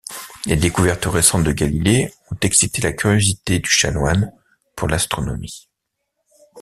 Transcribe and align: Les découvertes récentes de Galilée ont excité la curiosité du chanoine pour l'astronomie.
Les 0.47 0.55
découvertes 0.55 1.05
récentes 1.05 1.43
de 1.43 1.51
Galilée 1.51 2.11
ont 2.31 2.37
excité 2.41 2.81
la 2.81 2.91
curiosité 2.91 3.59
du 3.59 3.69
chanoine 3.69 4.31
pour 4.75 4.87
l'astronomie. 4.87 5.69